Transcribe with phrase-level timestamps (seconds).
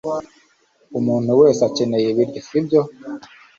[0.99, 2.81] Umuntu wese akeneye ibiryo, sibyo?